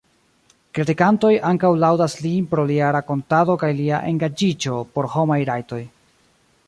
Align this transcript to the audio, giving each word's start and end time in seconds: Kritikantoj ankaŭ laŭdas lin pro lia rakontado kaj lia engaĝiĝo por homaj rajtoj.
Kritikantoj 0.77 1.33
ankaŭ 1.49 1.69
laŭdas 1.83 2.15
lin 2.23 2.47
pro 2.53 2.65
lia 2.71 2.87
rakontado 2.97 3.57
kaj 3.65 3.69
lia 3.83 4.01
engaĝiĝo 4.13 4.83
por 4.97 5.11
homaj 5.17 5.39
rajtoj. 5.53 5.83